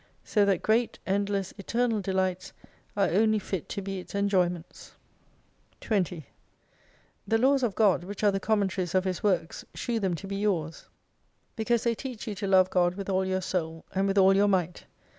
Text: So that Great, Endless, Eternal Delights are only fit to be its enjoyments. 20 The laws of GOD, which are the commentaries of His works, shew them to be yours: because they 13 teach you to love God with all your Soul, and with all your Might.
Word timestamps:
So 0.23 0.45
that 0.45 0.63
Great, 0.63 0.97
Endless, 1.05 1.53
Eternal 1.59 2.01
Delights 2.01 2.53
are 2.97 3.09
only 3.11 3.37
fit 3.37 3.69
to 3.69 3.83
be 3.83 3.99
its 3.99 4.15
enjoyments. 4.15 4.93
20 5.79 6.25
The 7.27 7.37
laws 7.37 7.61
of 7.61 7.75
GOD, 7.75 8.05
which 8.05 8.23
are 8.23 8.31
the 8.31 8.39
commentaries 8.39 8.95
of 8.95 9.03
His 9.05 9.21
works, 9.21 9.63
shew 9.75 9.99
them 9.99 10.15
to 10.15 10.25
be 10.25 10.37
yours: 10.37 10.85
because 11.55 11.83
they 11.83 11.93
13 11.93 11.97
teach 12.13 12.27
you 12.27 12.33
to 12.33 12.47
love 12.47 12.71
God 12.71 12.95
with 12.95 13.09
all 13.11 13.23
your 13.27 13.41
Soul, 13.41 13.85
and 13.93 14.07
with 14.07 14.17
all 14.17 14.35
your 14.35 14.47
Might. 14.47 14.85